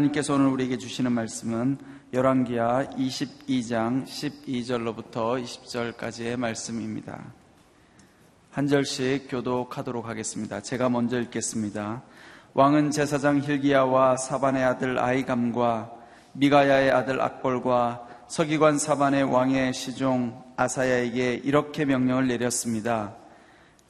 [0.00, 1.76] 하나님께서 오늘 우리에게 주시는 말씀은
[2.12, 7.32] 열왕기하 22장 12절로부터 20절까지의 말씀입니다.
[8.50, 10.60] 한 절씩 교독하도록 하겠습니다.
[10.62, 12.02] 제가 먼저 읽겠습니다.
[12.54, 15.92] 왕은 제사장 힐기야와 사반의 아들 아이감과
[16.32, 23.16] 미가야의 아들 악벌과 서기관 사반의 왕의 시종 아사야에게 이렇게 명령을 내렸습니다.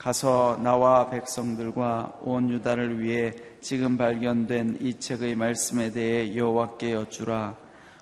[0.00, 7.54] 가서 나와 백성들과 온 유다를 위해 지금 발견된 이 책의 말씀에 대해 여호와께 여쭈라.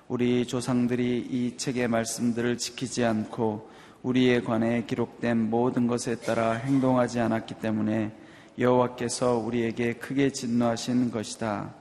[0.07, 3.69] 우리 조상들이 이 책의 말씀들을 지키지 않고
[4.05, 8.13] 우리에 관해 기록된 모든 것에 따라 행동하지 않았기 때문에
[8.61, 11.75] 여호와께서 우리에게 크게 진노하신 것이다.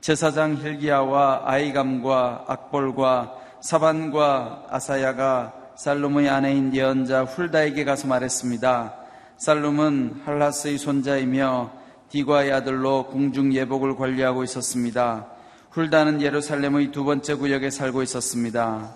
[0.00, 9.01] 제사장 힐기야와 아이감과 악볼과 사반과 아사야가 살룸의 아내인 예언자 훌다에게 가서 말했습니다.
[9.42, 11.72] 살룸은 할라스의 손자이며
[12.10, 15.26] 디과의 아들로 궁중 예복을 관리하고 있었습니다.
[15.72, 18.94] 훌다는 예루살렘의 두 번째 구역에 살고 있었습니다.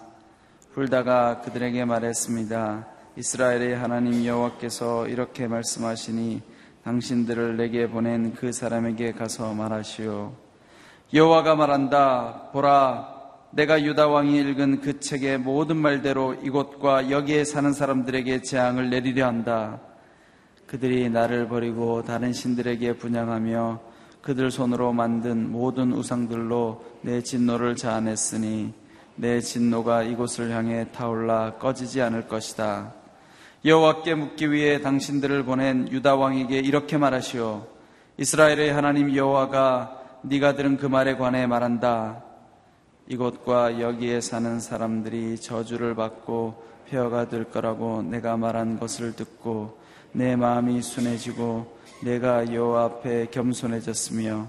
[0.73, 2.87] 훌다가 그들에게 말했습니다.
[3.17, 6.43] 이스라엘의 하나님 여호와께서 이렇게 말씀하시니
[6.85, 10.33] 당신들을 내게 보낸 그 사람에게 가서 말하시오.
[11.13, 12.51] 여호와가 말한다.
[12.53, 13.17] 보라,
[13.51, 19.81] 내가 유다 왕이 읽은 그 책의 모든 말대로 이곳과 여기에 사는 사람들에게 재앙을 내리려 한다.
[20.67, 23.81] 그들이 나를 버리고 다른 신들에게 분양하며
[24.21, 28.75] 그들 손으로 만든 모든 우상들로 내 진노를 자아냈으니
[29.15, 32.93] 내 진노가 이곳을 향해 타올라 꺼지지 않을 것이다.
[33.65, 37.67] 여호와께 묻기 위해 당신들을 보낸 유다 왕에게 이렇게 말하시오.
[38.19, 42.25] 이스라엘의 하나님 여호와가 네가 들은 그 말에 관해 말한다.
[43.09, 49.79] 이곳과 여기에 사는 사람들이 저주를 받고 폐허가 될 거라고 내가 말한 것을 듣고
[50.17, 54.49] 내 마음이 순해지고 내가 여호와 앞에 겸손해졌으며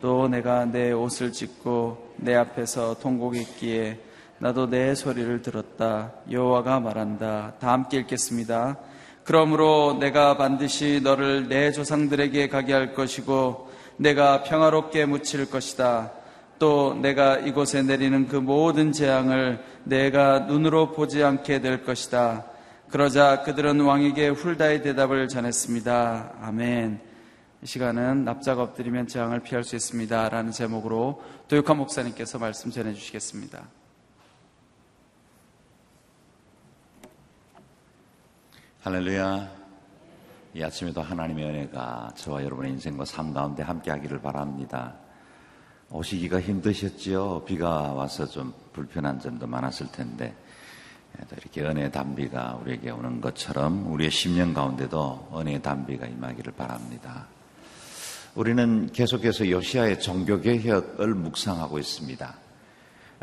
[0.00, 4.00] 또 내가 내 옷을 찢고 내 앞에서 통곡했기에
[4.40, 6.10] 나도 내 소리를 들었다.
[6.32, 7.52] 여호와가 말한다.
[7.60, 8.76] 다 함께 읽겠습니다.
[9.22, 16.10] 그러므로 내가 반드시 너를 내 조상들에게 가게 할 것이고 내가 평화롭게 묻힐 것이다.
[16.58, 22.46] 또 내가 이곳에 내리는 그 모든 재앙을 내가 눈으로 보지 않게 될 것이다.
[22.94, 26.34] 그러자 그들은 왕에게 훌다의 대답을 전했습니다.
[26.40, 27.00] 아멘.
[27.60, 30.28] 이 시간은 납작 엎드리면 재앙을 피할 수 있습니다.
[30.28, 33.64] 라는 제목으로 도육한 목사님께서 말씀 전해주시겠습니다.
[38.82, 39.50] 할렐루야.
[40.54, 44.94] 이 아침에도 하나님의 은혜가 저와 여러분의 인생과 삶 가운데 함께 하기를 바랍니다.
[45.90, 47.44] 오시기가 힘드셨지요?
[47.44, 50.32] 비가 와서 좀 불편한 점도 많았을 텐데,
[51.36, 57.26] 이렇게 은혜의 단비가 우리에게 오는 것처럼 우리의 심령 가운데도 은혜의 단비가 임하기를 바랍니다.
[58.34, 62.34] 우리는 계속해서 요시아의 종교개혁을 묵상하고 있습니다.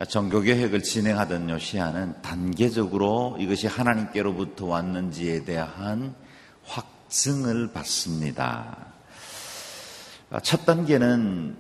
[0.08, 6.16] 종교개혁을 진행하던 요시아는 단계적으로 이것이 하나님께로부터 왔는지에 대한
[6.64, 8.78] 확증을 받습니다.
[10.44, 11.58] 첫 단계는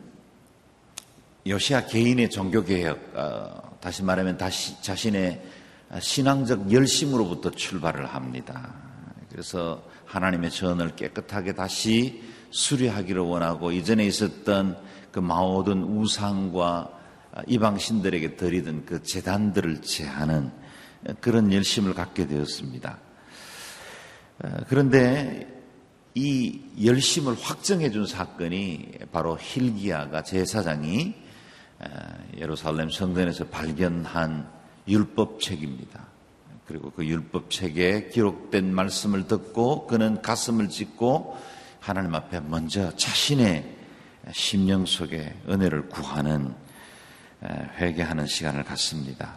[1.46, 5.41] 요시아 개인의 종교개혁, 어, 다시 말하면 다시 자신의
[6.00, 8.74] 신앙적 열심으로부터 출발을 합니다.
[9.29, 14.78] 그래서 하나님의 전을 깨끗하게 다시 수리하기를 원하고 이전에 있었던
[15.12, 16.90] 그 모든 우상과
[17.47, 20.52] 이방 신들에게 드리던 그 재단들을 제하는
[21.19, 22.97] 그런 열심을 갖게 되었습니다.
[24.68, 25.47] 그런데
[26.13, 31.16] 이 열심을 확정해 준 사건이 바로 힐기야가 제사장이
[32.38, 36.08] 예루살렘 성전에서 발견한 율법책입니다.
[36.68, 41.38] 그리고 그 율법책에 기록된 말씀을 듣고 그는 가슴을 찢고
[41.80, 43.78] 하나님 앞에 먼저 자신의
[44.31, 46.53] 심령 속에 은혜를 구하는
[47.44, 49.35] 회개하는 시간을 갖습니다.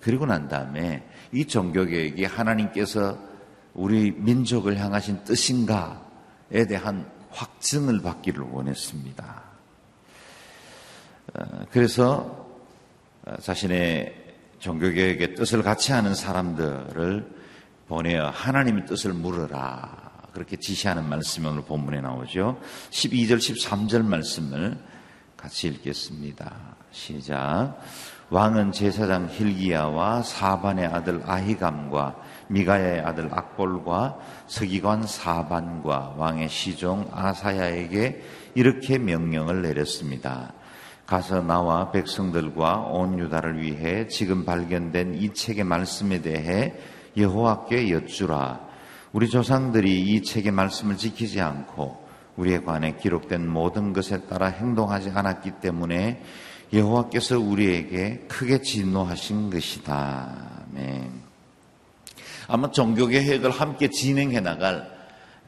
[0.00, 1.02] 그리고 난 다음에
[1.32, 3.18] 이 종교 개혁이 하나님께서
[3.74, 9.42] 우리 민족을 향하신 뜻인가에 대한 확증을 받기를 원했습니다.
[11.34, 12.46] 어, 그래서
[13.24, 14.17] 어, 자신의
[14.58, 17.38] 종교개혁의 뜻을 같이 하는 사람들을
[17.88, 20.08] 보내어 하나님의 뜻을 물으라.
[20.32, 22.60] 그렇게 지시하는 말씀이 오늘 본문에 나오죠.
[22.90, 24.78] 12절, 13절 말씀을
[25.36, 26.54] 같이 읽겠습니다.
[26.90, 27.78] 시작.
[28.30, 32.16] 왕은 제사장 힐기야와 사반의 아들 아히감과
[32.48, 38.22] 미가야의 아들 악볼과 서기관 사반과 왕의 시종 아사야에게
[38.54, 40.52] 이렇게 명령을 내렸습니다.
[41.08, 46.74] 가서 나와 백성들과 온 유다를 위해 지금 발견된 이 책의 말씀에 대해
[47.16, 48.60] 여호와께 여쭈라.
[49.12, 52.06] 우리 조상들이 이 책의 말씀을 지키지 않고
[52.36, 56.22] 우리에 관해 기록된 모든 것에 따라 행동하지 않았기 때문에
[56.74, 60.66] 여호와께서 우리에게 크게 진노하신 것이다.
[60.72, 61.10] 네.
[62.48, 64.90] 아마 종교개혁을 함께 진행해 나갈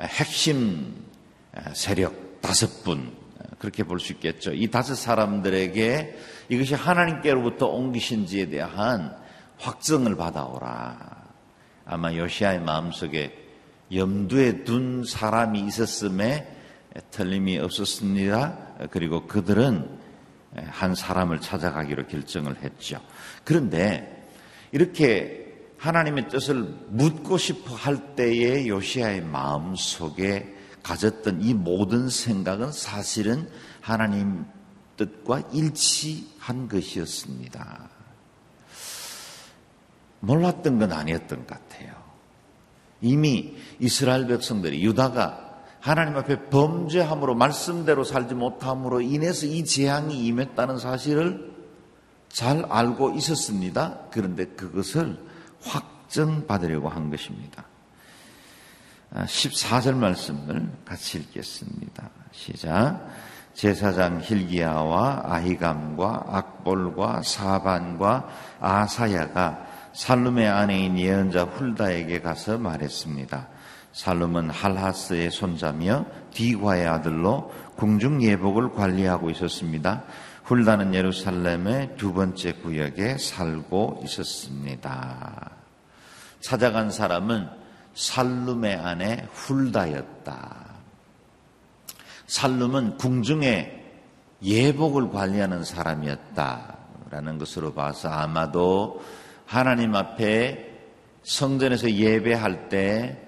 [0.01, 0.95] 핵심
[1.75, 3.20] 세력 다섯 분
[3.61, 4.53] 그렇게 볼 수 있겠죠.
[4.53, 6.19] 이 다섯 사람들에게
[6.49, 9.15] 이것이 하나님께로부터 옮기신지에 대한
[9.59, 11.21] 확증을 받아오라.
[11.85, 13.37] 아마 요시아의 마음속에
[13.95, 16.57] 염두에 둔 사람이 있었음에
[17.11, 18.89] 틀림이 없었습니다.
[18.91, 19.99] 그리고 그들은
[20.69, 23.01] 한 사람을 찾아가기로 결정을 했죠.
[23.45, 24.27] 그런데
[24.73, 26.55] 이렇게 하나님의 뜻을
[26.89, 33.49] 묻고 싶어 할 때의 요시아의 마음 속에 가졌던 이 모든 생각은 사실은
[33.81, 34.45] 하나님
[34.97, 37.89] 뜻과 일치한 것이었습니다.
[40.21, 41.95] 몰랐던 건 아니었던 것 같아요.
[43.01, 45.51] 이미 이스라엘 백성들이 유다가
[45.81, 51.51] 하나님 앞에 범죄함으로 말씀대로 살지 못함으로 인해서 이 재앙이 임했다는 사실을
[52.29, 54.01] 잘 알고 있었습니다.
[54.11, 55.19] 그런데 그것을
[55.63, 57.65] 확정받으려고 한 것입니다.
[59.15, 62.11] 14절 아, 말씀을 같이 읽겠습니다.
[62.33, 63.07] 시작.
[63.55, 68.29] 제사장 힐기야와 아히감과 악볼과 사반과
[68.61, 73.49] 아사야가 살룸의 아내인 예언자 훌다에게 가서 말했습니다.
[73.93, 80.05] 살룸은 할하스의 손자며 디과의 아들로 궁중 예복을 관리하고 있었습니다.
[80.45, 85.51] 훌다는 예루살렘의 두 번째 구역에 살고 있었습니다.
[86.41, 87.60] 찾아간 사람은
[87.95, 90.67] 살룸의 아내 훌다였다.
[92.27, 93.79] 살룸은 궁중의
[94.43, 99.03] 예복을 관리하는 사람이었다라는 것으로 봐서 아마도
[99.47, 100.79] 하나님 앞에
[101.23, 103.27] 성전에서 예배할 때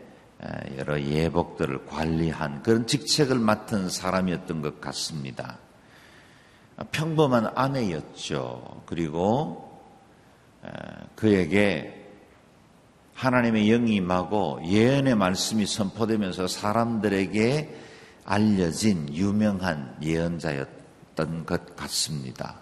[0.78, 5.58] 여러 예복들을 관리한 그런 직책을 맡은 사람이었던 것 같습니다.
[6.90, 8.82] 평범한 아내였죠.
[8.86, 9.80] 그리고
[11.14, 12.01] 그에게
[13.22, 17.72] 하나님의 영이 임하고 예언의 말씀이 선포되면서 사람들에게
[18.24, 22.56] 알려진 유명한 예언자였던 것 같습니다.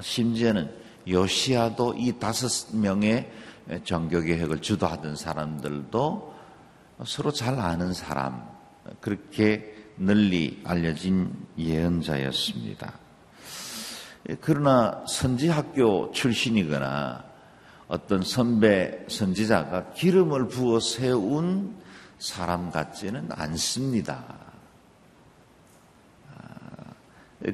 [0.00, 0.72] 심지어는
[1.08, 3.28] 요시아도 이 다섯 명의
[3.82, 6.34] 종교개혁을 주도하던 사람들도
[7.04, 8.48] 서로 잘 아는 사람,
[9.00, 12.92] 그렇게 널리 알려진 예언자였습니다.
[14.40, 17.27] 그러나 선지학교 출신이거나
[17.88, 21.74] 어떤 선배 선지자가 기름을 부어 세운
[22.18, 24.48] 사람 같지는 않습니다.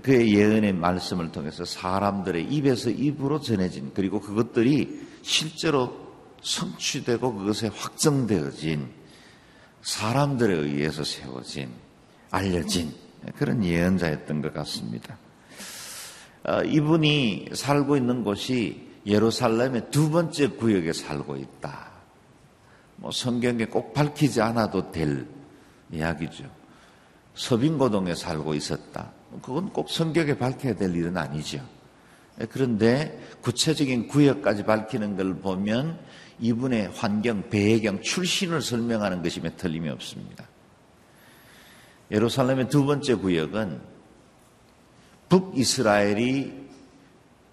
[0.03, 6.05] 그의 예언의 말씀을 통해서 사람들의 입에서 입으로 전해진 그리고 그것들이 실제로
[6.43, 8.89] 성취되고 그것에 확정되어진
[9.83, 11.71] 사람들에 의해서 세워진
[12.31, 12.93] 알려진
[13.37, 15.17] 그런 예언자였던 것 같습니다.
[16.45, 21.93] 어, 이분이 살고 있는 곳이 예루살렘의 두 번째 구역에 살고 있다.
[22.97, 25.27] 뭐 성경에 꼭 밝히지 않아도 될
[25.93, 26.45] 이야기죠.
[27.35, 29.13] 서빙고동에 살고 있었다.
[29.43, 31.61] 그건 꼭 성경에 밝혀야 될 일은 아니죠.
[32.51, 35.99] 그런데 구체적인 구역까지 밝히는 걸 보면
[36.41, 40.49] 이분의 환경, 배경, 출신을 설명하는 것임에 틀림이 없습니다.
[42.11, 43.81] 예루살렘의 두 번째 구역은
[45.29, 46.64] 북이스라엘이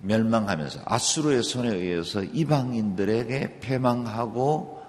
[0.02, 4.82] 멸망하면서 아수르의 손에 의해서 이방인들에게 패망하고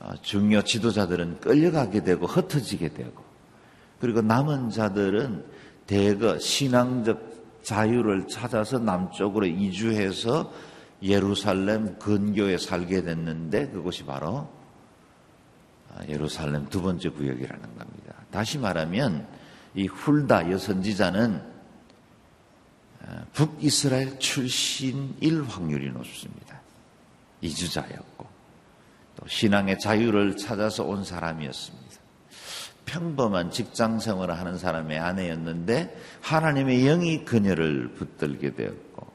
[0.00, 3.22] 어, 중요 지도자들은 끌려가게 되고 흩어지게 되고
[4.00, 5.44] 그리고 남은 자들은
[5.86, 7.30] 대거 신앙적
[7.62, 10.50] 자유를 찾아서 남쪽으로 이주해서
[11.02, 14.48] 예루살렘 근교에 살게 됐는데 그것이 바로
[15.94, 18.14] 아, 예루살렘 두 번째 구역이라는 겁니다.
[18.30, 19.26] 다시 말하면
[19.74, 21.49] 이 훌다 여선지자는 아,
[23.32, 26.60] 북이스라엘 출신일 확률이 높습니다.
[27.40, 28.26] 이주자였고
[29.16, 31.90] 또 신앙의 자유를 찾아서 온 사람이었습니다.
[32.84, 39.10] 평범한 직장 생활을 하는 사람의 아내였는데 하나님의 영이 그녀를 붙들게 되었고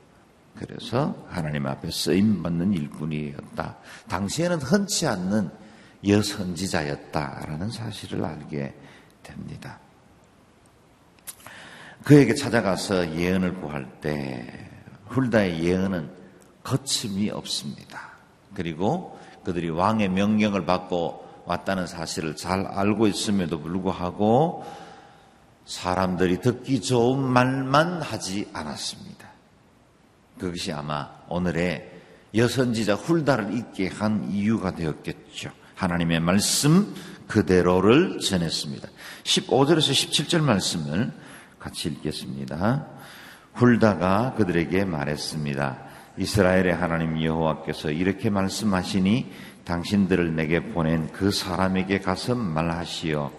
[0.56, 3.78] 그래서 하나님 앞에 쓰임 받는 일꾼이었다.
[4.08, 5.50] 당시에는 흔치 않는
[6.08, 8.74] 여선지자였다라는 사실을 알게
[9.24, 9.80] 됩니다.
[12.04, 14.70] 그에게 찾아가서 예언을 구할 때
[15.08, 16.10] 훌다의 예언은
[16.64, 18.12] 거침이 없습니다.
[18.54, 24.66] 그리고 그들이 왕의 명령을 받고 왔다는 사실을 잘 알고 있음에도 불구하고
[25.66, 29.28] 사람들이 듣기 좋은 말만 하지 않았습니다.
[30.40, 31.92] 그것이 아마 오늘의
[32.36, 35.52] 여선지자 훌다를 있게 한 이유가 되었겠죠.
[35.76, 36.94] 하나님의 말씀
[37.28, 38.88] 그대로를 전했습니다.
[39.24, 41.12] 15절에서 17절 말씀을
[41.66, 42.86] 같이 읽겠습니다.
[43.56, 45.78] 훌다가 그들에게 말했습니다.
[46.18, 49.32] 이스라엘의 하나님 여호와께서 이렇게 말씀하시니
[49.66, 53.32] 당신들을 내게 보낸 그 사람에게 가서 말하시오.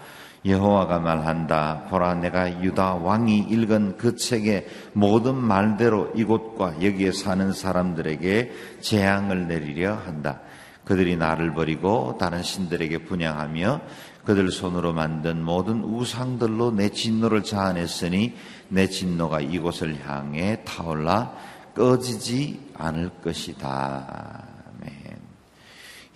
[0.45, 1.85] 여호와가 말한다.
[1.89, 9.95] 보라, 내가 유다 왕이 읽은 그 책의 모든 말대로 이곳과 여기에 사는 사람들에게 재앙을 내리려
[9.95, 10.41] 한다.
[10.85, 13.81] 그들이 나를 버리고 다른 신들에게 분양하며
[14.27, 18.35] 그들 손으로 만든 모든 우상들로 내 진노를 자아냈으니
[18.69, 21.33] 내 진노가 이곳을 향해 타올라
[21.75, 24.47] 꺼지지 않을 것이다.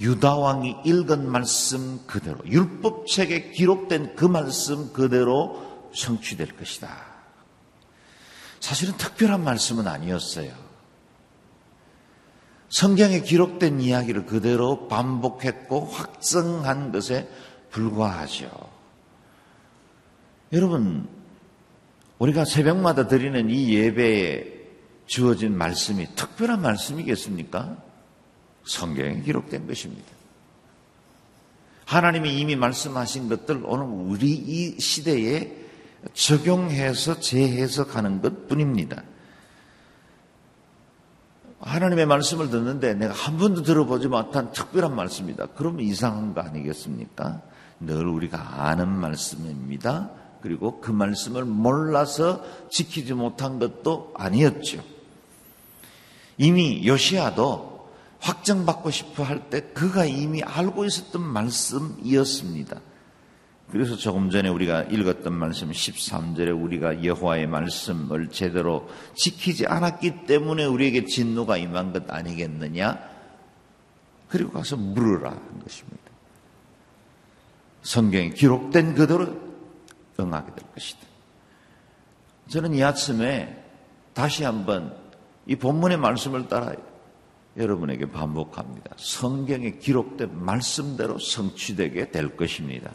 [0.00, 6.88] 유다 왕이 읽은 말씀 그대로 율법책에 기록된 그 말씀 그대로 성취될 것이다.
[8.60, 10.52] 사실은 특별한 말씀은 아니었어요.
[12.70, 17.28] 성경에 기록된 이야기를 그대로 반복했고 확증한 것에
[17.70, 18.50] 불과하죠.
[20.52, 21.08] 여러분,
[22.18, 24.60] 우리가 새벽마다 드리는 이 예배에
[25.06, 27.76] 주어진 말씀이 특별한 말씀이겠습니까?
[28.64, 30.08] 성경에 기록된 것입니다.
[31.86, 35.56] 하나님이 이미 말씀하신 것들 오늘 우리 이 시대에
[36.12, 39.02] 적용해서 재해석하는 것 뿐입니다.
[41.60, 45.48] 하나님의 말씀을 듣는데 내가 한 번도 들어보지 못한 특별한 말씀이다.
[45.56, 47.42] 그러면 이상한 거 아니겠습니까?
[47.80, 50.10] 늘 우리가 아는 말씀입니다.
[50.42, 54.82] 그리고 그 말씀을 몰라서 지키지 못한 것도 아니었죠.
[56.38, 62.80] 이미 요시아도 확정받고 싶어 할 때 그가 이미 알고 있었던 말씀이었습니다.
[63.70, 71.04] 그래서 조금 전에 우리가 읽었던 말씀 13절에 우리가 여호와의 말씀을 제대로 지키지 않았기 때문에 우리에게
[71.04, 72.98] 진노가 임한 것 아니겠느냐?
[74.28, 75.99] 그리고 가서 물으라 한 것입니다.
[77.82, 79.26] 성경에 기록된 그대로
[80.18, 81.00] 응하게 될 것이다.
[82.48, 83.56] 저는 이 아침에
[84.12, 84.94] 다시 한번
[85.46, 86.74] 이 본문의 말씀을 따라
[87.56, 88.90] 여러분에게 반복합니다.
[88.96, 92.90] 성경에 기록된 말씀대로 성취되게 될 것입니다.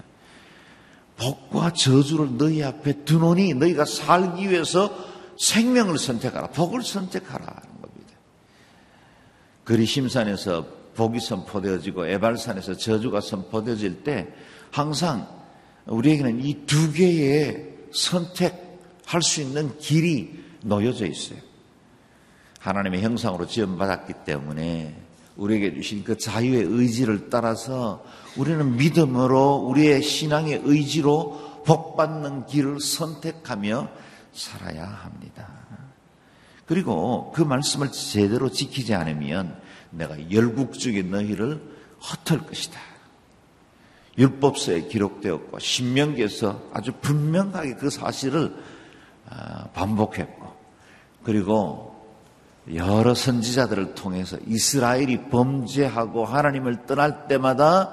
[1.17, 4.95] 복과 저주를 너희 앞에 두노니 너희가 살기 위해서
[5.37, 6.47] 생명을 선택하라.
[6.47, 8.13] 복을 선택하라 하는 겁니다.
[9.63, 10.65] 그리심산에서
[10.95, 14.33] 복이 선포되어지고 에발산에서 저주가 선포되어질 때
[14.75, 15.25] 항상
[15.85, 21.39] 우리에게는 이 두 개의 선택할 수 있는 길이 놓여져 있어요.
[22.59, 25.01] 하나님의 형상으로 지원받았기 때문에
[25.37, 28.03] 우리에게 주신 그 자유의 의지를 따라서
[28.35, 33.87] 우리는 믿음으로 우리의 신앙의 의지로 복받는 길을 선택하며
[34.33, 35.47] 살아야 합니다.
[36.65, 39.57] 그리고 그 말씀을 제대로 지키지 않으면
[39.91, 41.61] 내가 열국 중에 너희를
[42.01, 42.94] 헛을 것이다.
[44.17, 48.55] 율법서에 기록되었고 신명기에서 아주 분명하게 그 사실을
[49.29, 50.53] 아, 반복했고
[51.23, 51.95] 그리고
[52.73, 57.91] 여러 선지자들을 통해서 이스라엘이 범죄하고 하나님을 떠날 때마다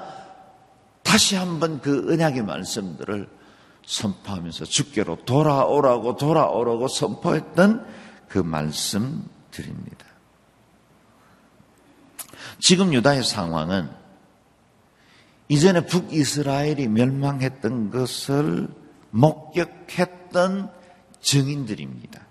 [1.02, 3.28] 다시 한번 그 언약의 말씀들을
[3.84, 7.84] 선포하면서 주께로 돌아오라고 돌아오라고 선포했던
[8.28, 10.06] 그 말씀드립니다.
[12.58, 14.01] 지금 유다의 상황은
[15.52, 18.68] 이전에 북이스라엘이 멸망했던 것을
[19.10, 20.70] 목격했던
[21.20, 22.22] 증인들입니다.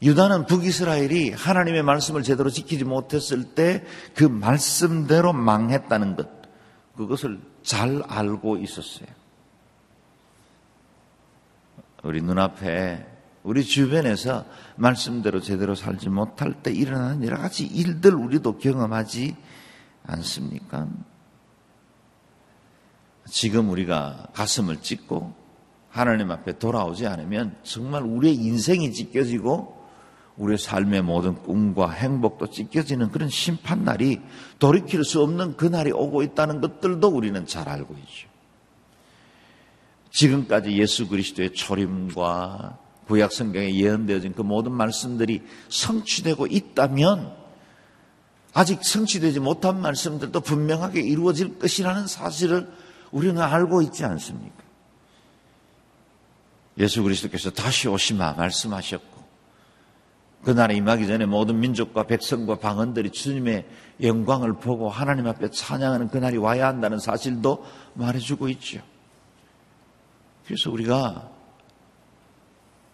[0.00, 3.84] 유다는 북이스라엘이 하나님의 말씀을 제대로 지키지 못했을 때
[4.14, 6.28] 그 말씀대로 망했다는 것,
[6.96, 9.08] 그것을 잘 알고 있었어요.
[12.04, 13.04] 우리 눈앞에,
[13.42, 14.44] 우리 주변에서
[14.76, 19.34] 말씀대로 제대로 살지 못할 때 일어나는 여러 가지 일들 우리도 경험하지
[20.04, 20.88] 않습니까?
[23.26, 25.34] 지금 우리가 가슴을 찢고
[25.88, 29.84] 하나님 앞에 돌아오지 않으면 정말 우리의 인생이 찢겨지고
[30.36, 34.20] 우리의 삶의 모든 꿈과 행복도 찢겨지는 그런 심판날이
[34.58, 38.28] 돌이킬 수 없는 그날이 오고 있다는 것들도 우리는 잘 알고 있죠.
[40.10, 47.43] 지금까지 예수 그리스도의 초림과 구약 성경에 예언되어진 그 모든 말씀들이 성취되고 있다면
[48.54, 52.72] 아직 성취되지 못한 말씀들도 분명하게 이루어질 것이라는 사실을
[53.10, 54.62] 우리는 알고 있지 않습니까?
[56.78, 59.24] 예수 그리스도께서 다시 오시마 말씀하셨고
[60.44, 63.66] 그날에 임하기 전에 모든 민족과 백성과 방언들이 주님의
[64.02, 68.80] 영광을 보고 하나님 앞에 찬양하는 그날이 와야 한다는 사실도 말해주고 있죠.
[70.46, 71.30] 그래서 우리가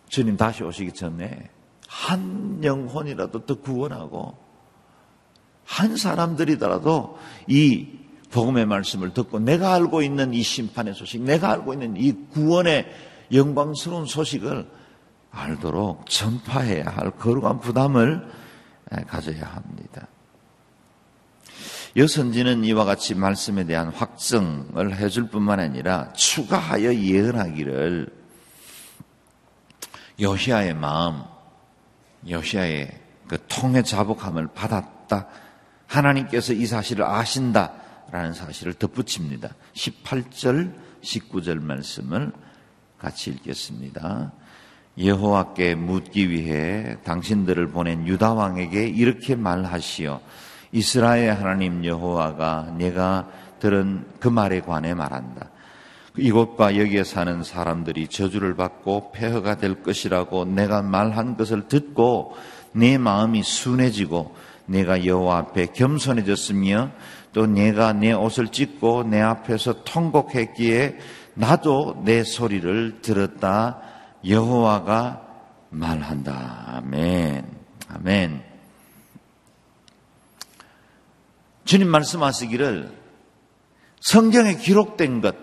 [0.09, 1.50] 주님 다시 오시기 전에
[1.87, 4.50] 한 영혼이라도 더 구원하고
[5.80, 7.88] 한 사람들이더라도 이
[8.30, 12.87] 복음의 말씀을 듣고 내가 알고 있는 이 심판의 소식, 내가 알고 있는 이 구원의
[13.32, 14.68] 영광스러운 소식을
[15.30, 18.28] 알도록 전파해야 할 거룩한 부담을
[19.06, 20.06] 가져야 합니다.
[21.96, 28.08] 여선지는 이와 같이 말씀에 대한 확증을 해줄 뿐만 아니라 추가하여 예언하기를
[30.20, 31.22] 여시아의 마음,
[32.28, 35.28] 여시아의 그 통의 자복함을 받았다.
[35.90, 39.50] 하나님께서 이 사실을 아신다라는 사실을 덧붙입니다.
[39.75, 42.32] 18절, 19절 말씀을
[42.99, 44.32] 같이 읽겠습니다.
[44.99, 50.20] 여호와께 묻기 위해 당신들을 보낸 유다 왕에게 이렇게 말하시오.
[50.73, 53.28] 이스라엘 하나님 여호와가 내가
[53.59, 55.50] 들은 그 말에 관해 말한다.
[56.16, 62.37] 이곳과 여기에 사는 사람들이 저주를 받고 폐허가 될 것이라고 내가 말한 것을 듣고
[62.73, 64.35] 내 마음이 순해지고
[64.71, 66.93] 내가 여호와 앞에 겸손해졌으며
[67.33, 70.97] 또 내가 내 옷을 찢고 내 앞에서 통곡했기에
[71.35, 73.81] 나도 내 소리를 들었다
[74.27, 75.27] 여호와가
[75.71, 76.65] 말한다.
[76.67, 77.45] 아멘.
[77.89, 78.43] 아멘.
[81.65, 82.93] 주님 말씀하시기를
[84.00, 85.35] 성경에 기록된 것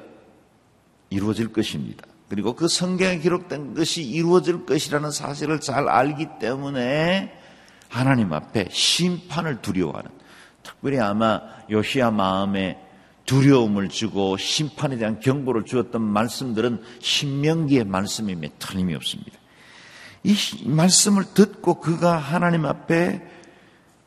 [1.09, 2.05] 이루어질 것입니다.
[2.29, 7.46] 그리고 그 성경에 기록된 것이 이루어질 것이라는 사실을 잘 알기 때문에
[7.89, 10.09] 하나님 앞에 심판을 두려워하는
[10.63, 12.83] 특별히 아마 요시아 마음에
[13.25, 19.37] 두려움을 주고 심판에 대한 경고를 주었던 말씀들은 신명기의 말씀임에 틀림이 없습니다.
[20.23, 23.21] 이 말씀을 듣고 그가 하나님 앞에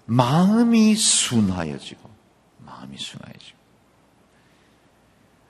[0.06, 2.10] 마음이 순하여지고
[2.58, 3.58] 마음이 순하여지고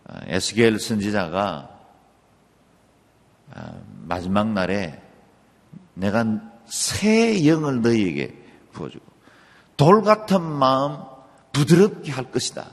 [0.09, 1.79] 아, 에스겔 선지자가
[3.55, 3.73] 아,
[4.03, 5.01] 마지막 날에
[5.95, 6.25] 내가
[6.71, 8.35] 새 영을 너희에게
[8.73, 9.05] 부어주고
[9.77, 10.99] 돌 같은 마음
[11.53, 12.67] 부드럽게 할 것이다.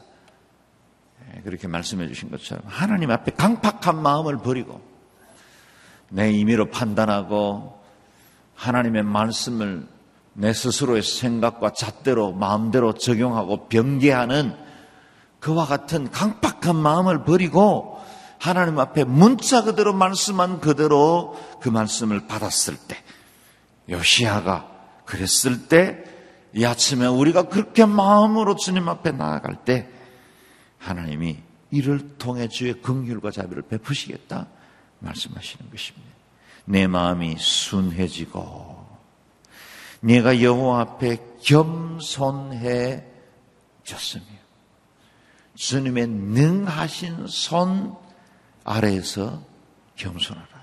[1.36, 4.82] 예, 그렇게 말씀해 주신 것처럼 하나님 앞에 강팍한 마음을 버리고
[6.10, 7.82] 내 임의로 판단하고
[8.56, 9.88] 하나님의 말씀을
[10.34, 14.56] 내 스스로의 생각과 잣대로 마음대로 적용하고 변개하는
[15.40, 18.00] 그와 같은 강팍한 마음을 버리고
[18.40, 22.98] 하나님 앞에 문자 그대로 말씀한 그대로 그 말씀을 받았을 때
[23.90, 24.70] 요시아가
[25.06, 26.18] 그랬을 때
[26.58, 29.88] 이 아침에 우리가 그렇게 마음으로 주님 앞에 나아갈 때
[30.80, 31.38] 하나님이
[31.70, 34.48] 이를 통해 주의 긍휼과 자비를 베푸시겠다
[35.00, 36.08] 말씀하시는 것입니다.
[36.66, 38.88] 내 마음이 순해지고
[40.00, 43.06] 내가 여호와 앞에 겸손해졌으며
[45.54, 47.96] 주님의 능하신 손
[48.64, 49.44] 아래에서
[49.96, 50.57] 겸손하라.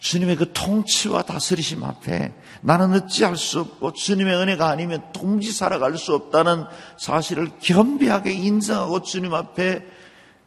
[0.00, 2.32] 주님의 그 통치와 다스리심 앞에
[2.62, 6.64] 나는 어찌할 수 없고 주님의 은혜가 아니면 동지 살아갈 수 없다는
[6.98, 9.84] 사실을 겸비하게 인정하고 주님 앞에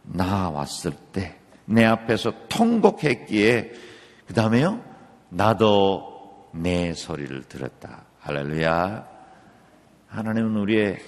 [0.03, 3.71] 나왔을 때 내 앞에서 통곡했기에
[4.27, 4.81] 그 다음에요
[5.29, 8.03] 나도 내 소리를 들었다.
[8.19, 9.07] 할렐루야.
[10.07, 10.99] 하나님은 우리의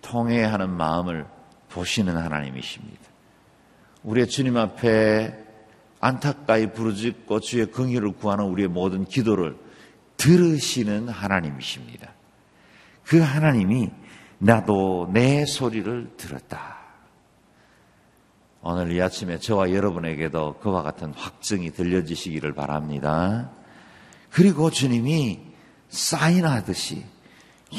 [0.00, 1.26] 통해하는 마음을
[1.68, 3.00] 보시는 하나님이십니다.
[4.04, 5.41] 우리의 주님 앞에
[6.02, 9.56] 안타까이 부르짖고 주의 긍휼을 구하는 우리의 모든 기도를
[10.16, 12.12] 들으시는 하나님이십니다.
[13.04, 13.88] 그 하나님이
[14.38, 16.78] 나도 내 소리를 들었다.
[18.62, 23.50] 오늘 이 아침에 저와 여러분에게도 그와 같은 확증이 들려지시기를 바랍니다.
[24.30, 25.40] 그리고 주님이
[25.88, 27.04] 사인하듯이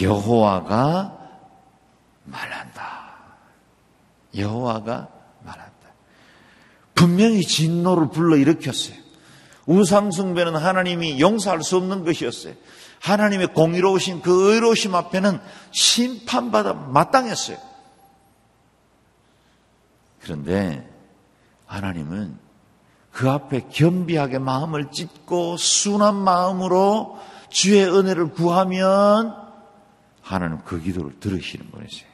[0.01, 1.19] 여호와가
[2.23, 3.15] 말한다.
[4.37, 5.09] 여호와가
[6.95, 8.95] 분명히 진노를 불러 일으켰어요.
[9.65, 12.53] 우상숭배는 하나님이 용서할 수 없는 것이었어요.
[12.99, 15.39] 하나님의 공의로우신 그 의로우심 앞에는
[15.71, 17.57] 심판받아 마땅했어요.
[20.21, 20.89] 그런데
[21.65, 22.37] 하나님은
[23.11, 29.35] 그 앞에 겸비하게 마음을 찢고 순한 마음으로 주의 은혜를 구하면
[30.21, 32.09] 하나님 그 기도를 들으시는 분이세요.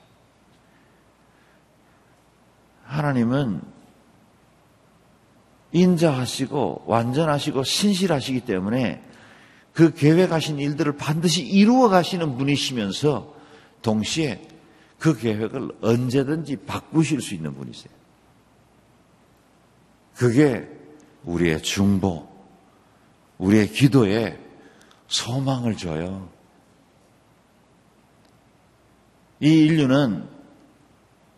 [2.84, 3.62] 하나님은
[5.72, 9.04] 인자하시고 완전하시고 신실하시기 때문에
[9.74, 13.34] 그 계획하신 일들을 반드시 이루어 가시는 분이시면서
[13.82, 14.48] 동시에
[14.98, 17.94] 그 계획을 언제든지 바꾸실 수 있는 분이세요.
[20.16, 20.68] 그게
[21.24, 22.28] 우리의 중보,
[23.38, 24.38] 우리의 기도에
[25.08, 26.30] 소망을 줘요.
[29.40, 30.28] 이 인류는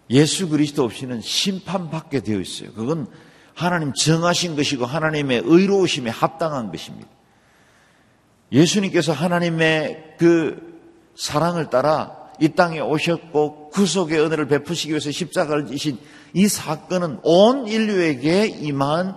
[0.10, 2.74] 예수 그리스도 없이는 심판받게 되어 있어요.
[2.74, 3.08] 그건
[3.62, 7.08] 하나님 정하신 것이고 하나님의 의로우심에 합당한 것입니다.
[8.52, 10.80] 예수님께서 하나님의 그
[11.15, 16.00] 사랑을 따라 이 땅에 오셨고 구속의 은혜를 베푸시기 위해서 십자가를 지신
[16.34, 19.15] 이 사건은 온 인류에게 임한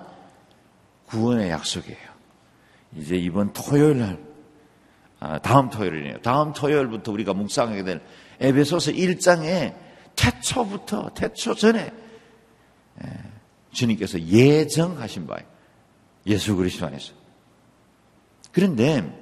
[1.07, 2.14] 구원의 약속이에요.
[2.96, 4.18] 이제 이번 토요일 날,
[5.20, 6.20] 아, 다음 토요일이네요.
[6.22, 8.00] 다음 토요일부터 우리가 묵상하게 될
[8.40, 9.74] 에베소서 1장에
[10.16, 12.03] 태초부터, 태초 전에 예,
[13.74, 15.46] 주님께서 예정하신 바예요.
[16.26, 17.12] 예수 그리스도 안에서.
[18.52, 19.20] 그런데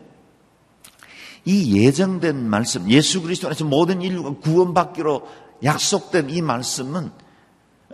[1.45, 5.29] 이 예정된 말씀, 예수 그리스도 안에서 모든 인류가 구원받기로
[5.65, 7.11] 약속된 이 말씀은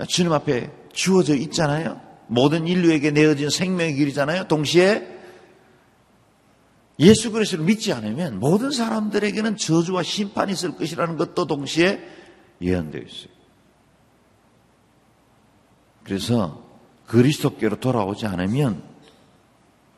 [0.07, 2.01] 주님 앞에 주어져 있잖아요.
[2.27, 4.49] 모든 인류에게 내어진 생명의 길이잖아요.
[4.49, 5.17] 동시에
[7.01, 12.01] 예수 그리스도를 믿지 않으면 모든 사람들에게는 저주와 심판이 있을 것이라는 것도 동시에
[12.61, 13.38] 예언되어 있어요.
[16.09, 16.65] 그래서
[17.07, 18.83] 그리스도께로 돌아오지 않으면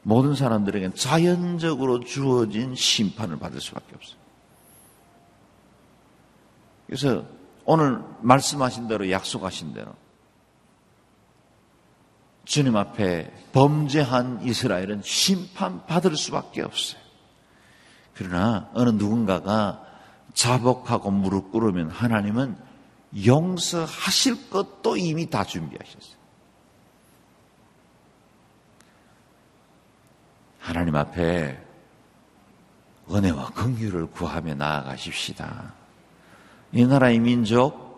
[0.02, 4.18] 모든 사람들에게는 자연적으로 주어진 심판을 받을 수밖에 없어요.
[6.86, 7.24] 그래서
[7.64, 9.94] 오늘 말씀하신 대로 약속하신 대로
[12.44, 17.00] 주님 앞에 범죄한 이스라엘은 심판받을 수밖에 없어요.
[18.14, 19.84] 그러나 어느 누군가가
[20.34, 22.69] 자복하고 무릎 꿇으면 하나님은
[23.24, 26.20] 용서하실 것도 이미 다 준비하셨어요.
[30.58, 31.58] 하나님 앞에
[33.10, 35.74] 은혜와 긍휼을 구하며 나아가십시다.
[36.72, 37.90] 이 나라의 민족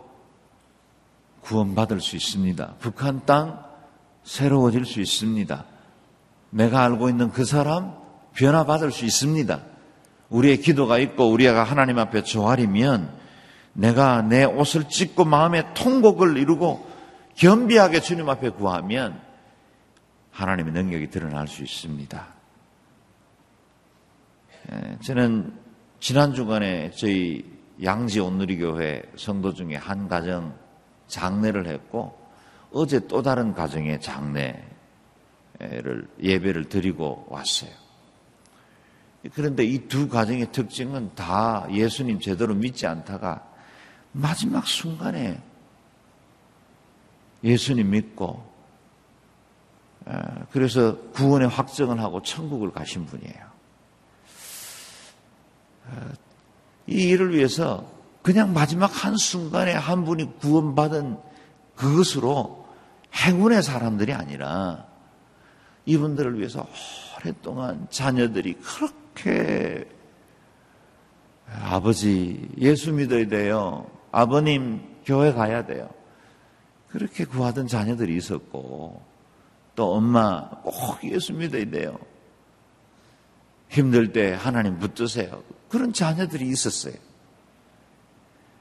[1.43, 2.77] 구원받을 수 있습니다.
[2.79, 3.63] 북한 땅
[4.25, 5.65] 새로워질 수 있습니다.
[6.51, 7.95] 내가 알고 있는 그 사람
[8.35, 9.61] 변화받을 수 있습니다.
[10.31, 13.22] 우리의 기도가 있고 우리가 하나님 앞에 조아리면
[13.75, 16.91] 내가 내 옷을 찢고 마음의 통곡을 이루고
[17.37, 19.21] 겸비하게 주님 앞에 구하면
[20.31, 22.27] 하나님의 능력이 드러날 수 있습니다.
[24.73, 25.59] 예, 저는
[26.01, 27.45] 지난 주간에 저희
[27.83, 30.55] 양지 온누리교회 성도 중에 한 가정
[31.09, 32.19] 장례를 했고
[32.73, 34.63] 어제 또 다른 가정의 장례를
[36.23, 37.71] 예배를 드리고 왔어요.
[39.35, 43.52] 그런데 이 두 가정의 특징은 다 예수님 제대로 믿지 않다가
[44.13, 45.43] 마지막 순간에
[47.43, 48.51] 예수님 믿고
[50.53, 53.53] 그래서 구원의 확정을 하고 천국을 가신 분이에요.
[56.87, 57.91] 이 일을 위해서
[58.23, 61.19] 그냥 마지막 한 순간에 한 분이 구원받은
[61.77, 62.69] 그것으로
[63.15, 64.87] 행운의 사람들이 아니라
[65.87, 66.67] 이분들을 위해서
[67.17, 69.89] 오랫동안 자녀들이 그렇게
[71.63, 73.91] 아버지 예수 믿어야 돼요.
[74.13, 75.91] 아버님 교회 가야 돼요.
[76.89, 79.03] 그렇게 구하던 자녀들이 있었고
[79.75, 81.99] 또 엄마 꼭 예수 믿어야 돼요.
[83.71, 85.43] 힘들 때 하나님 붙드세요.
[85.71, 86.95] 그런 자녀들이 있었어요.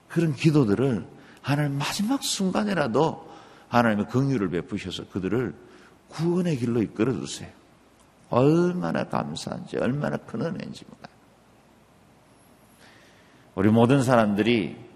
[0.07, 1.05] 그런 기도들을
[1.41, 3.29] 하나님 마지막 순간이라도
[3.67, 5.53] 하나님의 긍휼을 베푸셔서 그들을
[6.09, 7.49] 구원의 길로 이끌어 주세요.
[8.29, 11.15] 얼마나 감사한지 얼마나 큰 은혜인지 몰라요.
[13.55, 14.90] 우리 모든 사람들이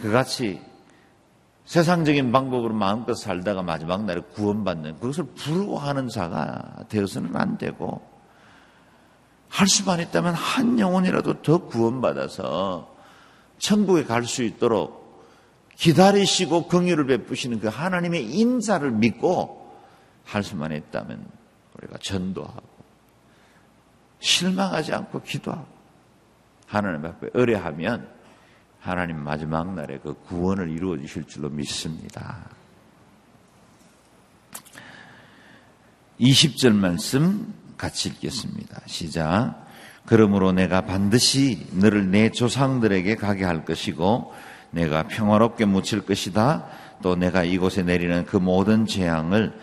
[0.00, 0.60] 그같이
[1.64, 8.02] 세상적인 방법으로 마음껏 살다가 마지막 날에 구원받는 그것을 부러워하는 자가 되어서는 안 되고
[9.48, 12.92] 할 수만 있다면 한 영혼이라도 더 구원받아서
[13.58, 15.00] 천국에 갈 수 있도록
[15.76, 19.74] 기다리시고 긍휼을 베푸시는 그 하나님의 인자를 믿고
[20.24, 21.24] 할 수만 있다면
[21.78, 22.68] 우리가 전도하고
[24.20, 25.66] 실망하지 않고 기도하고
[26.66, 28.19] 하나님 앞에 의뢰하면
[28.80, 32.48] 하나님 마지막 날에 그 구원을 이루어 주실 줄로 믿습니다.
[36.18, 38.80] 20절 말씀 같이 읽겠습니다.
[38.86, 39.66] 시작.
[40.06, 44.32] 그러므로 내가 반드시 너를 내 조상들에게 가게 할 것이고
[44.70, 46.66] 내가 평화롭게 묻힐 것이다.
[47.02, 49.58] 또 내가 이곳에 내리는 그 모든 재앙을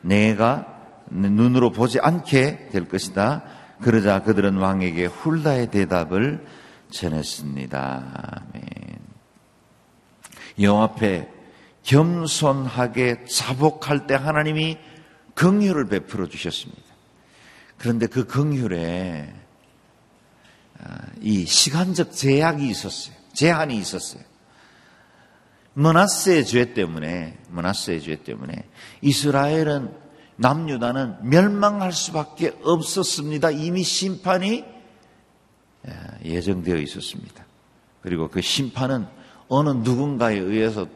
[0.00, 0.66] 내가
[1.10, 3.42] 눈으로 보지 않게 될 것이다.
[3.80, 6.44] 그러자 그들은 왕에게 훌다의 대답을
[6.92, 8.42] 전했습니다.
[8.52, 8.62] 아멘.
[10.60, 11.28] 여호 앞에
[11.82, 14.78] 겸손하게 자복할 때 하나님이
[15.34, 16.82] 긍휼을 베풀어 주셨습니다.
[17.78, 19.34] 그런데 그 긍휼에
[20.84, 23.14] 아, 이 시간적 제약이 있었어요.
[23.32, 24.22] 제한이 있었어요.
[25.74, 28.68] 머나스의 죄 때문에 머나스의 죄 때문에
[29.00, 29.96] 이스라엘은
[30.36, 33.50] 남유다는 멸망할 수밖에 없었습니다.
[33.50, 34.64] 이미 심판이
[35.88, 37.44] 예, 예정되어 있었습니다.
[38.02, 39.06] 그리고 그 심판은
[39.48, 40.86] 어느 누군가에 의해서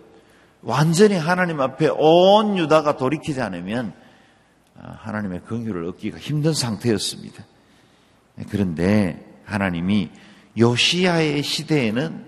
[0.63, 3.93] 완전히 하나님 앞에 온 유다가 돌이키지 않으면
[4.79, 7.45] 아, 하나님의 긍휼을 얻기가 힘든 상태였습니다.
[8.51, 10.11] 그런데 하나님이
[10.59, 12.27] 요시야의 시대에는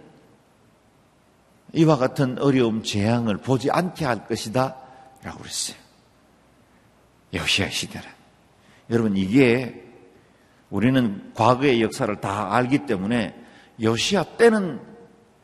[1.74, 4.76] 이와 같은 어려움, 재앙을 보지 않게 할 것이다.
[5.22, 5.76] 라고 그랬어요.
[7.34, 8.08] 여시아 시대는.
[8.90, 9.87] 여러분, 이게
[10.70, 13.34] 우리는 과거의 역사를 다 알기 때문에
[13.80, 14.80] 여시아 때는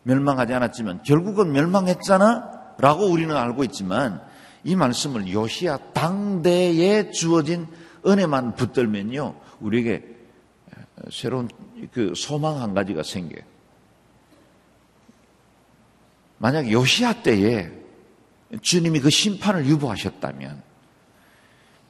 [0.03, 2.75] 멸망하지 않았지만 결국은 멸망했잖아?
[2.79, 4.21] 라고 우리는 알고 있지만
[4.65, 7.67] 이 말씀을 요시아 당대에 주어진
[8.07, 9.35] 은혜만 붙들면요.
[9.61, 10.05] 우리에게
[11.11, 11.49] 새로운
[11.93, 13.45] 그 소망 한 가지가 생겨요.
[16.39, 17.71] 만약 요시아 때에
[18.61, 20.63] 주님이 그 심판을 유보하셨다면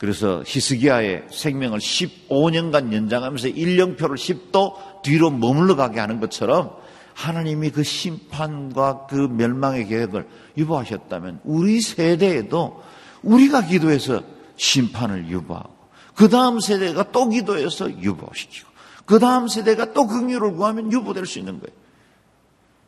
[0.04, 6.72] 그래서 히스기야의 생명을 15년간 연장하면서 1년표를 10도 뒤로 머물러 가게 하는 것처럼
[7.14, 12.82] 하나님이 그 심판과 그 멸망의 계획을 유보하셨다면 우리 세대에도
[13.22, 14.22] 우리가 기도해서
[14.56, 15.72] 심판을 유보하고
[16.14, 18.68] 그 다음 세대가 또 기도해서 유보시키고
[19.06, 21.74] 그 다음 세대가 또 긍휼을 구하면 유보될 수 있는 거예요.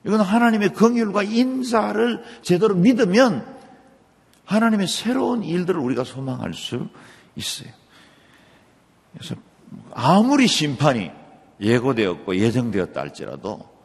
[0.04, 3.55] 이건 하나님의 긍휼과 인사를 제대로 믿으면
[4.46, 6.88] 하나님의 새로운 일들을 우리가 소망할 수
[7.34, 7.68] 있어요.
[9.12, 9.34] 그래서
[9.92, 11.10] 아무리 심판이
[11.60, 13.76] 예고되었고 예정되었다 할지라도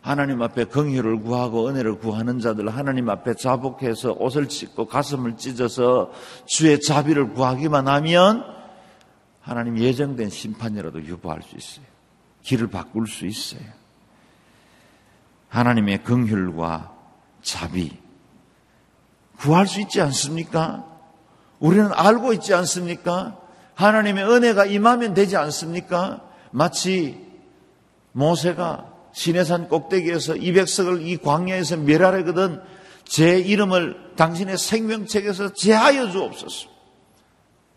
[0.00, 6.12] 하나님 앞에 긍휼을 구하고 은혜를 구하는 자들 하나님 앞에 자복해서 옷을 찢고 가슴을 찢어서
[6.46, 8.44] 주의 자비를 구하기만 하면
[9.40, 11.84] 하나님 예정된 심판이라도 유보할 수 있어요.
[12.42, 13.66] 길을 바꿀 수 있어요.
[15.48, 16.94] 하나님의 긍휼과
[17.42, 18.05] 자비
[19.38, 20.84] 구할 수 있지 않습니까?
[21.58, 23.38] 우리는 알고 있지 않습니까?
[23.74, 26.22] 하나님의 은혜가 임하면 되지 않습니까?
[26.50, 27.20] 마치
[28.12, 32.62] 모세가 시내산 꼭대기에서 이 백석을 이 광야에서 멸하려거든
[33.04, 36.68] 제 이름을 당신의 생명책에서 제하여 주옵소서.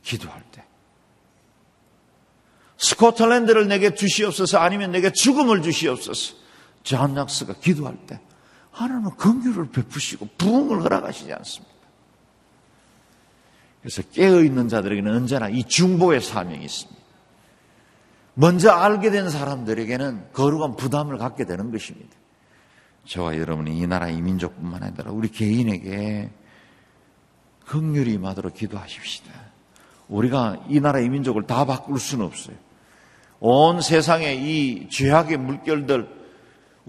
[0.03, 0.63] 기도할 때.
[2.77, 6.35] 스코틀랜드를 내게 주시옵소서 아니면 내게 죽음을 주시옵소서.
[6.83, 8.19] 존 낙스가 기도할 때
[8.71, 11.73] 하나님은 긍휼을 베푸시고 부흥을 허락하시지 않습니까.
[13.82, 16.99] 그래서 깨어 있는 자들에게는 언제나 이 중보의 사명이 있습니다.
[18.36, 22.15] 먼저 알게 된 사람들에게는 거룩한 부담을 갖게 되는 것입니다.
[23.05, 26.29] 저와 여러분이 이 나라 이 민족뿐만 아니라 우리 개인에게
[27.65, 29.32] 긍휼이 임하도록 기도하십시다.
[30.08, 32.55] 우리가 이 나라 이 민족을 다 바꿀 수는 없어요.
[33.39, 36.18] 온 세상에 이 죄악의 물결들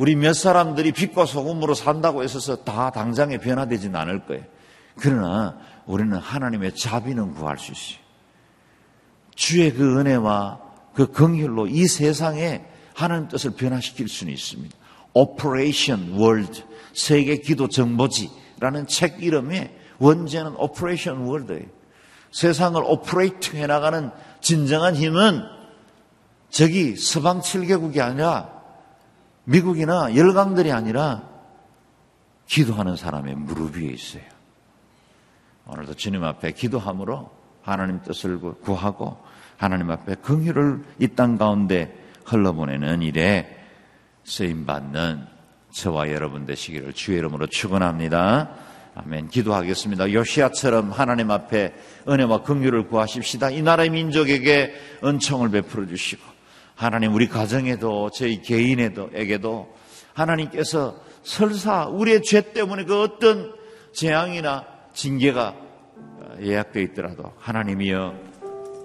[0.00, 4.42] 우리 몇 사람들이 빛과 소금으로 산다고 해서 다 당장에 변화되지는 않을 거예요.
[4.96, 8.02] 그러나 우리는 하나님의 자비는 구할 수 있어요.
[9.34, 10.58] 주의 그 은혜와
[10.94, 14.74] 그 긍휼로 이 세상에 하나님 뜻을 변화시킬 수는 있습니다.
[15.12, 21.66] Operation World 세계 기도 정보지라는 책 이름에 원제는 Operation World예요.
[22.32, 24.10] 세상을 오퍼레이트 해 나가는
[24.40, 25.42] 진정한 힘은
[26.48, 28.59] 저기 서방 7개국이 아니라
[29.50, 31.22] 미국이나 열강들이 아니라
[32.46, 34.22] 기도하는 사람의 무릎 위에 있어요.
[35.66, 37.30] 오늘도 주님 앞에 기도함으로
[37.62, 39.18] 하나님 뜻을 구하고
[39.56, 43.56] 하나님 앞에 긍휼을 이 땅 가운데 흘러보내는 일에
[44.24, 45.26] 쓰임 받는
[45.72, 48.50] 저와 여러분 되시기를 주의 이름으로 축원합니다.
[48.94, 49.28] 아멘.
[49.28, 50.12] 기도하겠습니다.
[50.12, 51.74] 요시아처럼 하나님 앞에
[52.08, 53.50] 은혜와 긍휼을 구하십시다.
[53.50, 56.29] 이 나라의 민족에게 은총을 베풀어 주시고
[56.80, 59.68] 하나님 우리 가정에도 저희 개인에도에게도
[60.14, 63.52] 하나님께서 설사 우리의 죄 때문에 그 어떤
[63.92, 64.64] 재앙이나
[64.94, 65.54] 징계가
[66.40, 68.14] 예약되어 있더라도 하나님이여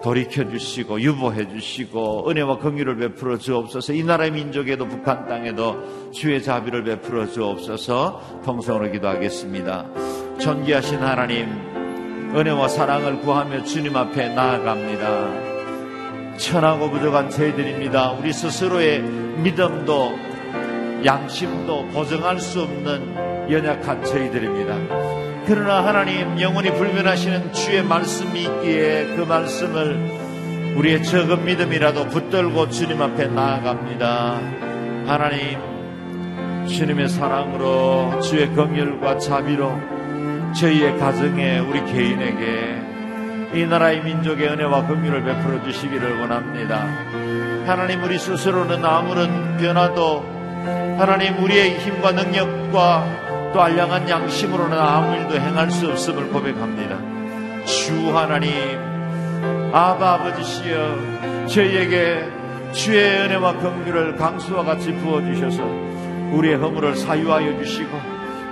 [0.04, 3.94] 돌이켜 주시고 유보해 주시고 은혜와 긍휼을 베풀어 주옵소서.
[3.94, 8.42] 이 나라의 민족에도 북한 땅에도 주의 자비를 베풀어 주옵소서.
[8.44, 9.86] 통성으로 기도하겠습니다.
[10.42, 11.48] 존귀하신 하나님
[12.36, 15.55] 은혜와 사랑을 구하며 주님 앞에 나아갑니다.
[16.38, 18.12] 천하고 부족한 저희들입니다.
[18.12, 20.18] 우리 스스로의 믿음도
[21.06, 25.46] 양심도 보정할 수 없는 연약한 저희들입니다.
[25.46, 33.28] 그러나 하나님 영원히 불변하시는 주의 말씀이 있기에 그 말씀을 우리의 적은 믿음이라도 붙들고 주님 앞에
[33.28, 34.40] 나아갑니다.
[35.06, 35.60] 하나님
[36.68, 39.72] 주님의 사랑으로 주의 긍휼과 자비로
[40.54, 42.75] 저희의 가정에 우리 개인에게
[43.54, 46.88] 이 나라의 민족의 은혜와 긍휼을 베풀어 주시기를 원합니다.
[47.66, 50.36] 하나님 우리 스스로는 아무런 변화도
[50.98, 56.98] 하나님 우리의 힘과 능력과 또 알량한 양심으로는 아무 일도 행할 수 없음을 고백합니다.
[57.66, 58.52] 주 하나님
[59.74, 62.30] 아바 아버지시여 저희에게
[62.72, 65.64] 주의 은혜와 긍휼을 강수와 같이 부어 주셔서
[66.32, 67.98] 우리의 허물을 사유하여 주시고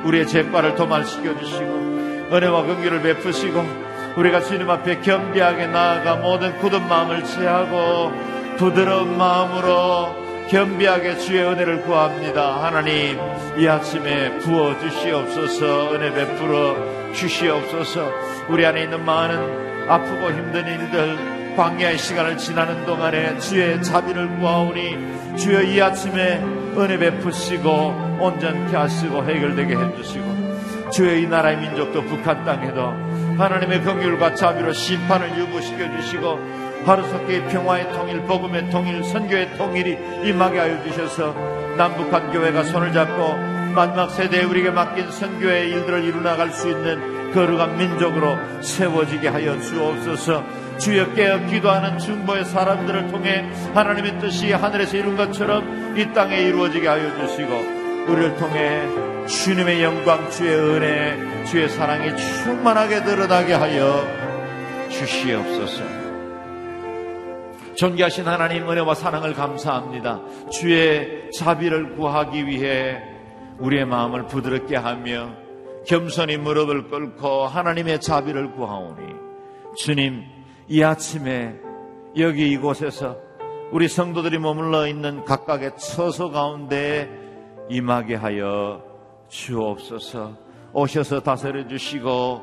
[0.05, 7.23] 우리의 죄과를 도말시켜 주시고 은혜와 긍휼을 베푸시고 우리가 주님 앞에 겸비하게 나아가 모든 굳은 마음을
[7.23, 8.11] 취하고
[8.57, 12.63] 부드러운 마음으로 겸비하게 주의 은혜를 구합니다.
[12.63, 13.17] 하나님,
[13.57, 18.11] 이 아침에 부어 주시옵소서, 은혜 베풀어 주시옵소서,
[18.49, 25.63] 우리 안에 있는 많은 아프고 힘든 일들, 광야의 시간을 지나는 동안에 주의 자비를 구하오니 주여
[25.63, 26.37] 이 아침에
[26.77, 32.93] 은혜 베푸시고 온전케 하시고 해결되게 해주시고 주의 이 나라의 민족도 북한 땅에도
[33.37, 36.39] 하나님의 긍휼과 자비로 심판을 유보시켜 주시고
[36.85, 41.33] 하루속히 평화의 통일, 복음의 통일, 선교의 통일이 임하게 하여 주셔서
[41.77, 43.35] 남북한 교회가 손을 잡고
[43.73, 50.43] 마지막 세대에 우리에게 맡긴 선교의 일들을 이루나갈 수 있는 거룩한 민족으로 세워지게 하여 주옵소서.
[50.77, 57.15] 주여 깨어 기도하는 중보의 사람들을 통해 하나님의 뜻이 하늘에서 이룬 것처럼 이 땅에 이루어지게 하여
[57.15, 57.53] 주시고
[58.07, 64.03] 우리를 통해 주님의 영광, 주의 은혜, 주의 사랑이 충만하게 드러나게 하여
[64.89, 65.83] 주시옵소서.
[67.75, 70.21] 존귀하신 하나님 은혜와 사랑을 감사합니다.
[70.51, 73.01] 주의 자비를 구하기 위해
[73.59, 75.31] 우리의 마음을 부드럽게 하며
[75.85, 79.13] 겸손히 무릎을 꿇고 하나님의 자비를 구하오니
[79.77, 80.23] 주님
[80.67, 81.55] 이 아침에
[82.17, 83.17] 여기 이곳에서
[83.71, 87.09] 우리 성도들이 머물러 있는 각각의 처소 가운데
[87.69, 88.92] 임하게 하여
[89.29, 90.33] 주옵소서.
[90.73, 92.41] 오셔서 다스려 주시고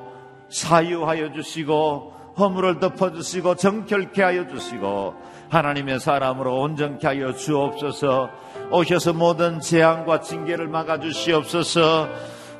[0.49, 5.15] 사유하여 주시고 허물을 덮어주시고 정결케 하여 주시고
[5.51, 8.31] 하나님의 사람으로 온전케 하여 주옵소서.
[8.71, 12.09] 오셔서 모든 재앙과 징계를 막아주시옵소서.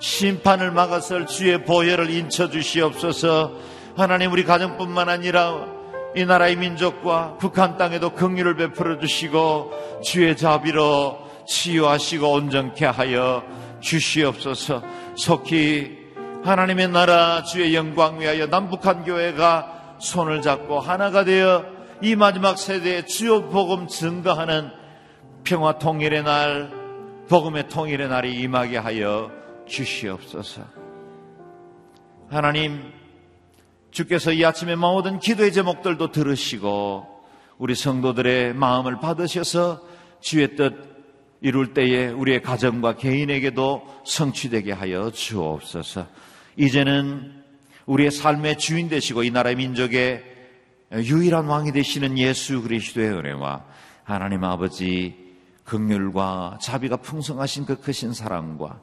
[0.01, 3.53] 심판을 막아설 주의 보혈을 인쳐 주시옵소서.
[3.97, 5.67] 하나님 우리 가정뿐만 아니라
[6.17, 13.45] 이 나라의 민족과 북한 땅에도 긍휼을 베풀어 주시고 주의 자비로 치유하시고 온전케 하여
[13.81, 14.83] 주시옵소서
[15.17, 15.99] 속히
[16.43, 21.65] 하나님의 나라 주의 영광 위하여 남북한 교회가 손을 잡고 하나가 되어
[22.03, 24.71] 이 마지막 세대의 주요 복음 증거하는
[25.45, 26.71] 평화 통일의 날,
[27.29, 29.31] 복음의 통일의 날이 임하게 하여
[29.67, 30.63] 주시옵소서.
[32.31, 32.93] 하나님,
[33.91, 37.07] 주께서 이 아침에 모든 기도의 제목들도 들으시고
[37.59, 39.83] 우리 성도들의 마음을 받으셔서
[40.21, 40.75] 주의 뜻
[41.41, 46.07] 이룰 때에 우리의 가정과 개인에게도 성취되게 하여 주옵소서.
[46.57, 47.43] 이제는
[47.87, 50.25] 우리의 삶의 주인 되시고 이 나라의 민족의
[50.93, 53.65] 유일한 왕이 되시는 예수 그리스도의 은혜와
[54.05, 55.17] 하나님 아버지
[55.65, 58.81] 극률과 자비가 풍성하신 그 크신 사랑과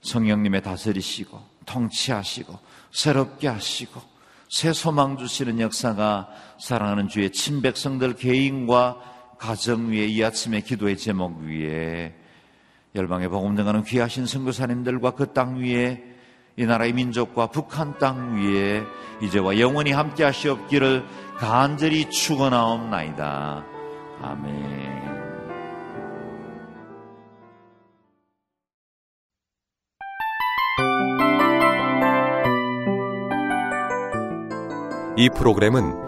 [0.00, 2.58] 성령님의 다스리시고 통치하시고
[2.90, 4.00] 새롭게 하시고
[4.48, 12.12] 새 소망 주시는 역사가 사랑하는 주의 친백성들 개인과 가정 위에 이 아침의 기도의 제목 위에
[12.94, 16.02] 열방의 복음 등하는 귀하신 선교사님들과 그 땅 위에
[16.56, 18.82] 이 나라의 민족과 북한 땅 위에
[19.22, 21.04] 이제와 영원히 함께 하시옵기를
[21.36, 23.64] 간절히 축원하옵나이다.
[24.20, 24.98] 아멘.
[35.16, 36.07] 이 프로그램은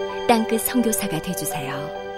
[0.31, 2.10] 땅끝 성교사가 되주세요